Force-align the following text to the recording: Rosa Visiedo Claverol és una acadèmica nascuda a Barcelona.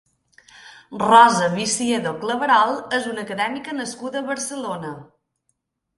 Rosa 1.01 1.49
Visiedo 1.57 2.15
Claverol 2.23 2.73
és 3.01 3.07
una 3.13 3.27
acadèmica 3.27 3.79
nascuda 3.81 4.23
a 4.23 4.29
Barcelona. 4.31 4.95